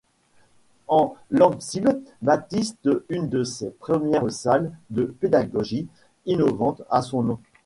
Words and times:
En 0.87 1.15
l'Enssib 1.29 1.87
baptise 2.23 2.75
une 3.09 3.29
de 3.29 3.43
ses 3.43 3.69
premières 3.69 4.31
salles 4.31 4.71
de 4.89 5.03
pédagogie 5.03 5.85
innovante 6.25 6.81
à 6.89 7.03
son 7.03 7.21
nom. 7.21 7.39